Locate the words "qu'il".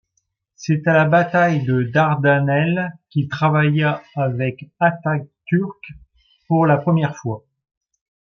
3.11-3.27